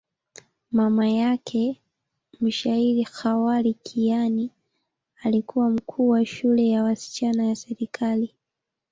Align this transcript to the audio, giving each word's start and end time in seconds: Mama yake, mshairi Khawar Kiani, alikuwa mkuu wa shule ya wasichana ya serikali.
Mama 0.71 1.09
yake, 1.09 1.81
mshairi 2.41 3.03
Khawar 3.05 3.73
Kiani, 3.73 4.51
alikuwa 5.23 5.69
mkuu 5.69 6.07
wa 6.09 6.25
shule 6.25 6.69
ya 6.69 6.83
wasichana 6.83 7.45
ya 7.47 7.55
serikali. 7.55 8.35